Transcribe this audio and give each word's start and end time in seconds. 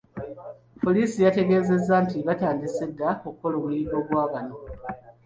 Poliisi 0.83 1.17
yategeezezza 1.25 1.95
nti, 2.05 2.17
baatandise 2.27 2.83
dda 2.91 3.09
okukola 3.27 3.55
omuyiggo 3.59 3.97
gwa 4.07 4.23
bano. 4.31 4.55